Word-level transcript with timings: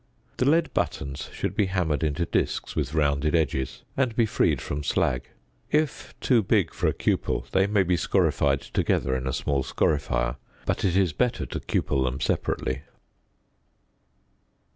The 0.37 0.49
lead 0.49 0.73
buttons 0.73 1.29
should 1.31 1.55
be 1.55 1.67
hammered 1.67 2.03
into 2.03 2.25
discs 2.25 2.75
with 2.75 2.95
rounded 2.95 3.35
edges, 3.35 3.83
and 3.95 4.15
be 4.15 4.25
freed 4.25 4.59
from 4.59 4.81
slag; 4.83 5.27
if 5.69 6.15
too 6.19 6.41
big 6.41 6.73
for 6.73 6.87
a 6.87 6.93
cupel 6.93 7.45
they 7.51 7.67
may 7.67 7.83
be 7.83 7.95
scorified 7.95 8.61
together 8.73 9.15
in 9.15 9.27
a 9.27 9.31
small 9.33 9.61
scorifier, 9.61 10.37
but 10.65 10.83
it 10.83 10.97
is 10.97 11.13
better 11.13 11.45
to 11.45 11.59
cupel 11.59 12.03
them 12.03 12.19
separately. 12.19 12.81